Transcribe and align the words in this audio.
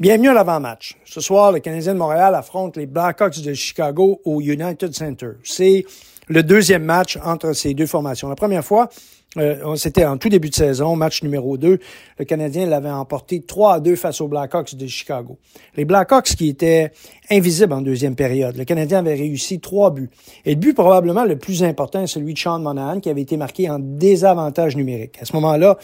Bienvenue 0.00 0.30
à 0.30 0.32
l'avant-match. 0.32 0.96
Ce 1.04 1.20
soir, 1.20 1.52
le 1.52 1.58
Canadien 1.58 1.92
de 1.92 1.98
Montréal 1.98 2.34
affronte 2.34 2.78
les 2.78 2.86
Blackhawks 2.86 3.42
de 3.42 3.52
Chicago 3.52 4.22
au 4.24 4.40
United 4.40 4.94
Center. 4.94 5.32
C'est 5.44 5.84
le 6.26 6.42
deuxième 6.42 6.84
match 6.84 7.18
entre 7.22 7.52
ces 7.52 7.74
deux 7.74 7.84
formations. 7.84 8.30
La 8.30 8.34
première 8.34 8.64
fois, 8.64 8.88
euh, 9.36 9.76
c'était 9.76 10.06
en 10.06 10.16
tout 10.16 10.30
début 10.30 10.48
de 10.48 10.54
saison, 10.54 10.96
match 10.96 11.22
numéro 11.22 11.58
2. 11.58 11.78
Le 12.18 12.24
Canadien 12.24 12.64
l'avait 12.64 12.88
emporté 12.88 13.42
3 13.42 13.74
à 13.74 13.80
2 13.80 13.94
face 13.94 14.22
aux 14.22 14.28
Blackhawks 14.28 14.74
de 14.74 14.86
Chicago. 14.86 15.36
Les 15.76 15.84
Blackhawks 15.84 16.34
qui 16.34 16.48
étaient 16.48 16.92
invisibles 17.30 17.74
en 17.74 17.82
deuxième 17.82 18.14
période. 18.14 18.56
Le 18.56 18.64
Canadien 18.64 19.00
avait 19.00 19.16
réussi 19.16 19.60
trois 19.60 19.90
buts. 19.90 20.08
Et 20.46 20.54
le 20.54 20.60
but 20.60 20.72
probablement 20.72 21.24
le 21.24 21.36
plus 21.36 21.62
important 21.62 22.02
est 22.02 22.06
celui 22.06 22.32
de 22.32 22.38
Sean 22.38 22.58
Monahan 22.58 23.00
qui 23.00 23.10
avait 23.10 23.20
été 23.20 23.36
marqué 23.36 23.68
en 23.68 23.78
désavantage 23.78 24.76
numérique. 24.76 25.18
À 25.20 25.26
ce 25.26 25.34
moment-là, 25.34 25.76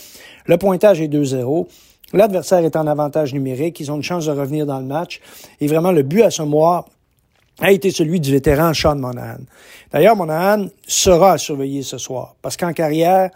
le 0.46 0.56
pointage 0.56 1.02
est 1.02 1.08
2-0. 1.08 1.66
L'adversaire 2.12 2.64
est 2.64 2.77
en 2.77 2.86
avantage 2.86 3.34
numérique. 3.34 3.80
Ils 3.80 3.91
ont 3.91 3.96
une 3.96 4.02
chance 4.02 4.27
de 4.27 4.32
revenir 4.32 4.66
dans 4.66 4.79
le 4.79 4.86
match. 4.86 5.21
Et 5.61 5.67
vraiment, 5.67 5.93
le 5.93 6.03
but 6.03 6.22
à 6.22 6.30
ce 6.30 6.43
mois 6.43 6.86
a 7.61 7.72
été 7.72 7.90
celui 7.90 8.21
du 8.21 8.30
vétéran 8.30 8.72
Sean 8.75 8.96
Monahan. 8.96 9.39
D'ailleurs, 9.90 10.16
Monahan 10.16 10.66
sera 10.86 11.32
à 11.32 11.39
surveiller 11.39 11.82
ce 11.82 11.99
soir 11.99 12.36
parce 12.43 12.57
qu'en 12.57 12.72
carrière, 12.72 13.30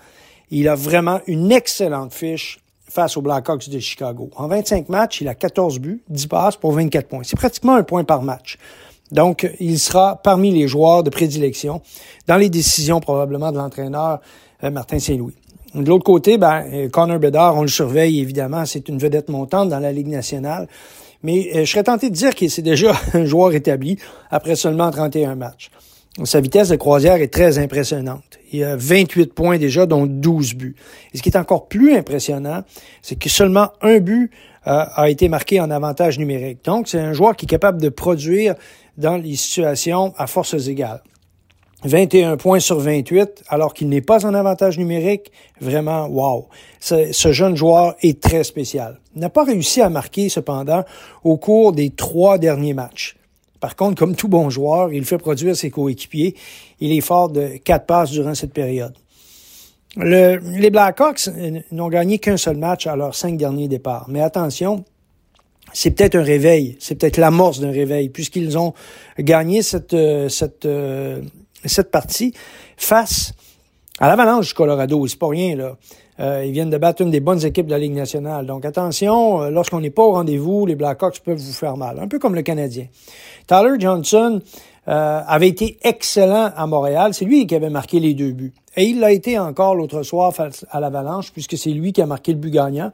il 0.51 0.69
a 0.69 0.75
vraiment 0.75 1.21
une 1.27 1.53
excellente 1.53 2.13
fiche 2.13 2.61
face 2.89 3.17
aux 3.17 3.23
Blackhawks 3.23 3.69
de 3.69 3.79
Chicago. 3.79 4.31
En 4.37 4.49
25 4.49 4.89
matchs, 4.89 5.21
il 5.21 5.29
a 5.29 5.35
14 5.35 5.79
buts, 5.79 6.03
10 6.09 6.27
passes 6.27 6.57
pour 6.57 6.73
24 6.73 7.09
points. 7.09 7.23
C'est 7.23 7.37
pratiquement 7.37 7.77
un 7.77 7.85
point 7.85 8.05
par 8.05 8.23
match. 8.23 8.59
Donc, 9.13 9.49
il 9.59 9.79
sera 9.79 10.17
parmi 10.17 10.53
les 10.53 10.69
joueurs 10.69 11.03
de 11.03 11.11
prédilection 11.11 11.83
dans 12.27 12.37
les 12.37 12.51
décisions 12.51 13.01
probablement 13.01 13.53
de 13.53 13.59
l'entraîneur 13.59 14.21
euh, 14.63 14.71
Martin 14.71 14.99
Saint-Louis. 14.99 15.35
De 15.75 15.89
l'autre 15.89 16.05
côté, 16.05 16.37
ben, 16.37 16.65
euh, 16.73 16.89
Connor 16.89 17.19
Bedard, 17.19 17.57
on 17.57 17.63
le 17.63 17.69
surveille 17.69 18.21
évidemment, 18.21 18.65
c'est 18.67 18.89
une 18.89 18.99
vedette 18.99 19.29
montante 19.29 19.69
dans 19.69 19.79
la 19.79 19.93
Ligue 19.93 20.09
nationale. 20.09 20.67
Mais 21.23 21.51
euh, 21.55 21.65
je 21.65 21.71
serais 21.71 21.85
tenté 21.85 22.11
de 22.11 22.15
dire 22.15 22.35
que 22.35 22.49
c'est 22.49 22.63
déjà 22.63 22.93
un 23.15 23.25
joueur 23.25 23.53
établi 23.53 23.99
après 24.31 24.57
seulement 24.57 24.91
31 24.91 25.37
matchs. 25.37 25.71
Sa 26.25 26.41
vitesse 26.41 26.71
de 26.71 26.77
croisière 26.77 27.17
est 27.17 27.33
très 27.33 27.59
impressionnante. 27.59 28.39
Il 28.53 28.65
a 28.65 28.75
28 28.77 29.33
points 29.33 29.59
déjà, 29.59 29.87
dont 29.87 30.07
12 30.07 30.55
buts. 30.55 30.75
Et 31.15 31.19
ce 31.19 31.23
qui 31.23 31.29
est 31.29 31.37
encore 31.37 31.69
plus 31.69 31.95
impressionnant, 31.95 32.63
c'est 33.01 33.17
que 33.17 33.29
seulement 33.29 33.69
un 33.81 34.01
but 34.01 34.31
euh, 34.67 34.85
a 34.93 35.09
été 35.09 35.29
marqué 35.29 35.61
en 35.61 35.71
avantage 35.71 36.19
numérique. 36.19 36.65
Donc, 36.65 36.89
c'est 36.89 36.99
un 36.99 37.13
joueur 37.13 37.37
qui 37.37 37.47
est 37.47 37.49
capable 37.49 37.81
de 37.81 37.89
produire 37.89 38.57
dans 38.99 39.17
les 39.17 39.37
situations 39.37 40.13
à 40.19 40.27
forces 40.27 40.67
égales. 40.67 41.03
21 41.85 42.37
points 42.37 42.61
sur 42.61 42.79
28, 42.79 43.45
alors 43.49 43.73
qu'il 43.73 43.89
n'est 43.89 44.01
pas 44.03 44.27
en 44.27 44.35
avantage 44.35 44.79
numérique. 44.79 45.33
Vraiment, 45.61 46.07
wow. 46.07 46.49
Ce, 46.81 47.33
jeune 47.33 47.57
joueur 47.57 47.95
est 48.03 48.21
très 48.21 48.45
spécial. 48.45 49.01
Il 49.15 49.21
n'a 49.21 49.31
pas 49.31 49.45
réussi 49.45 49.81
à 49.81 49.89
marquer, 49.89 50.29
cependant, 50.29 50.85
au 51.25 51.37
cours 51.37 51.73
des 51.73 51.91
trois 51.91 52.39
derniers 52.39 52.75
matchs. 52.75 53.17
Par 53.61 53.77
contre, 53.77 53.97
comme 53.97 54.17
tout 54.17 54.29
bon 54.29 54.51
joueur, 54.51 54.93
il 54.93 55.05
fait 55.05 55.19
produire 55.19 55.57
ses 55.57 55.71
coéquipiers. 55.71 56.35
Il 56.81 56.93
est 56.93 57.01
fort 57.03 57.31
de 57.31 57.59
quatre 57.63 57.87
passes 57.87 58.11
durant 58.11 58.35
cette 58.35 58.53
période. 58.53 58.95
Le, 59.97 60.37
les 60.59 60.71
Blackhawks 60.71 61.29
n'ont 61.73 61.89
gagné 61.89 62.19
qu'un 62.19 62.37
seul 62.37 62.57
match 62.57 62.87
à 62.87 62.97
leurs 62.97 63.15
cinq 63.15 63.37
derniers 63.37 63.69
départs. 63.69 64.07
Mais 64.09 64.23
attention, 64.23 64.85
c'est 65.73 65.91
peut-être 65.91 66.17
un 66.17 66.23
réveil, 66.23 66.77
c'est 66.81 66.95
peut-être 66.95 67.17
l'amorce 67.17 67.61
d'un 67.61 67.71
réveil, 67.71 68.09
puisqu'ils 68.09 68.59
ont 68.59 68.75
gagné 69.19 69.63
cette, 69.63 69.95
euh, 69.95 70.29
cette, 70.29 70.65
euh, 70.65 71.21
cette 71.65 71.91
partie 71.91 72.33
face 72.77 73.33
à 73.99 74.09
l'Avalanche 74.09 74.49
du 74.49 74.55
Colorado. 74.55 75.07
C'est 75.07 75.19
pas 75.19 75.29
rien, 75.29 75.57
là. 75.57 75.77
Euh, 76.21 76.45
ils 76.45 76.53
viennent 76.53 76.71
de 76.71 76.77
battre 76.77 77.01
une 77.01 77.11
des 77.11 77.21
bonnes 77.21 77.45
équipes 77.45 77.67
de 77.67 77.71
la 77.71 77.79
Ligue 77.79 77.95
nationale. 77.95 78.45
Donc 78.45 78.67
attention, 78.67 79.43
euh, 79.43 79.51
lorsqu'on 79.51 79.81
n'est 79.81 79.91
pas 79.91 80.03
au 80.03 80.13
rendez-vous, 80.13 80.67
les 80.67 80.75
Blackhawks 80.75 81.21
peuvent 81.21 81.39
vous 81.39 81.53
faire 81.53 81.79
mal. 81.79 81.99
Un 81.99 82.09
peu 82.09 82.19
comme 82.19 82.35
le 82.35 82.43
Canadien. 82.43 82.87
Tyler 83.47 83.77
Johnson 83.79 84.43
euh, 84.89 85.21
avait 85.27 85.49
été 85.49 85.79
excellent 85.83 86.51
à 86.55 86.67
Montréal. 86.67 87.15
C'est 87.15 87.25
lui 87.25 87.47
qui 87.47 87.55
avait 87.55 87.71
marqué 87.71 88.01
les 88.01 88.13
deux 88.13 88.33
buts. 88.33 88.53
Et 88.77 88.85
il 88.85 89.01
l'a 89.01 89.13
été 89.13 89.39
encore 89.39 89.75
l'autre 89.75 90.03
soir 90.03 90.35
face 90.35 90.67
à 90.71 90.79
l'Avalanche, 90.79 91.33
puisque 91.33 91.57
c'est 91.57 91.71
lui 91.71 91.93
qui 91.93 92.03
a 92.03 92.07
marqué 92.07 92.33
le 92.33 92.39
but 92.39 92.51
gagnant. 92.51 92.93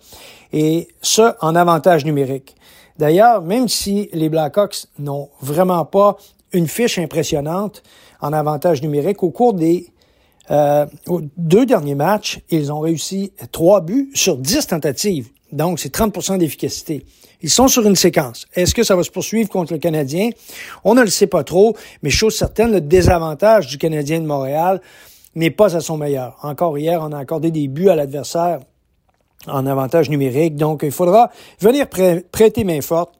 Et 0.53 0.89
ce, 1.01 1.35
en 1.41 1.57
avantage 1.57 2.05
numérique. 2.05 2.55
D'ailleurs, 2.99 3.43
même 3.43 3.69
si 3.69 4.09
les 4.13 4.29
Blackhawks 4.29 4.87
n'ont 4.99 5.29
vraiment 5.43 5.85
pas 5.85 6.17
une 6.53 6.69
fiche 6.69 6.99
impressionnante 6.99 7.83
en 8.21 8.33
avantage 8.33 8.83
numérique, 8.83 9.23
au 9.23 9.31
cours 9.31 9.55
des 9.55 9.93
euh, 10.51 10.87
deux 11.37 11.67
derniers 11.67 11.95
matchs, 11.95 12.41
ils 12.51 12.73
ont 12.73 12.81
réussi 12.81 13.33
trois 13.53 13.81
buts 13.81 14.11
sur 14.15 14.37
dix 14.37 14.67
tentatives. 14.67 15.29
Donc, 15.53 15.79
c'est 15.79 15.95
30% 15.95 16.39
d'efficacité. 16.39 17.05
Ils 17.43 17.51
sont 17.51 17.69
sur 17.69 17.87
une 17.87 17.97
séquence. 17.97 18.47
Est-ce 18.55 18.75
que 18.75 18.83
ça 18.83 18.97
va 18.97 19.03
se 19.03 19.11
poursuivre 19.11 19.49
contre 19.49 19.73
le 19.73 19.79
Canadien? 19.79 20.31
On 20.84 20.95
ne 20.95 21.03
le 21.03 21.09
sait 21.09 21.27
pas 21.27 21.45
trop, 21.45 21.77
mais 22.03 22.11
chose 22.11 22.37
certaine, 22.37 22.73
le 22.73 22.81
désavantage 22.81 23.67
du 23.67 23.78
Canadien 23.78 24.21
de 24.21 24.27
Montréal 24.27 24.81
n'est 25.34 25.51
pas 25.51 25.77
à 25.77 25.81
son 25.81 25.99
meilleur. 25.99 26.37
Encore 26.43 26.78
hier, 26.78 27.01
on 27.03 27.13
a 27.13 27.19
accordé 27.19 27.51
des 27.51 27.69
buts 27.69 27.89
à 27.89 27.95
l'adversaire 27.95 28.61
en 29.47 29.67
avantage 29.67 30.09
numérique. 30.09 30.57
Donc, 30.57 30.81
il 30.83 30.91
faudra 30.91 31.31
venir 31.61 31.87
prêter 31.89 32.65
main 32.65 32.81
forte 32.81 33.15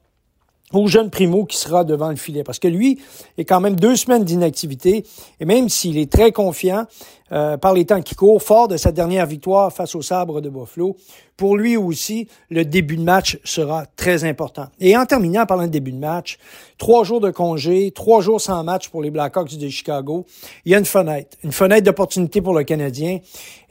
au 0.73 0.87
jeune 0.87 1.09
Primo 1.09 1.45
qui 1.45 1.57
sera 1.57 1.83
devant 1.83 2.09
le 2.09 2.17
filet. 2.17 2.43
Parce 2.43 2.59
que 2.59 2.67
lui 2.67 2.99
est 3.37 3.45
quand 3.45 3.61
même 3.61 3.75
deux 3.75 3.95
semaines 3.95 4.23
d'inactivité. 4.23 5.05
Et 5.39 5.45
même 5.45 5.69
s'il 5.69 5.97
est 5.97 6.11
très 6.11 6.31
confiant 6.31 6.85
euh, 7.31 7.57
par 7.57 7.73
les 7.73 7.85
temps 7.85 8.01
qui 8.01 8.15
courent, 8.15 8.41
fort 8.41 8.67
de 8.67 8.75
sa 8.75 8.91
dernière 8.91 9.25
victoire 9.25 9.71
face 9.71 9.95
au 9.95 10.01
sabre 10.01 10.41
de 10.41 10.49
Buffalo, 10.49 10.97
pour 11.37 11.55
lui 11.55 11.77
aussi, 11.77 12.27
le 12.49 12.65
début 12.65 12.97
de 12.97 13.03
match 13.03 13.39
sera 13.43 13.85
très 13.85 14.23
important. 14.23 14.67
Et 14.79 14.97
en 14.97 15.05
terminant 15.05 15.45
par 15.45 15.57
le 15.57 15.67
début 15.67 15.91
de 15.91 15.99
match, 15.99 16.37
trois 16.77 17.03
jours 17.03 17.21
de 17.21 17.29
congé, 17.29 17.91
trois 17.91 18.21
jours 18.21 18.41
sans 18.41 18.63
match 18.63 18.89
pour 18.89 19.01
les 19.01 19.11
Blackhawks 19.11 19.57
de 19.57 19.69
Chicago, 19.69 20.25
il 20.65 20.71
y 20.71 20.75
a 20.75 20.79
une 20.79 20.85
fenêtre, 20.85 21.37
une 21.43 21.51
fenêtre 21.51 21.85
d'opportunité 21.85 22.41
pour 22.41 22.53
le 22.53 22.63
Canadien. 22.63 23.19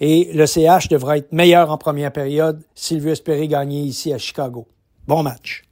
Et 0.01 0.31
le 0.33 0.47
CH 0.47 0.89
devra 0.89 1.19
être 1.19 1.33
meilleur 1.33 1.71
en 1.71 1.77
première 1.77 2.13
période 2.13 2.63
s'il 2.75 3.01
veut 3.01 3.13
espérer 3.13 3.49
gagner 3.49 3.83
ici 3.83 4.13
à 4.13 4.19
Chicago. 4.19 4.67
Bon 5.07 5.23
match. 5.23 5.66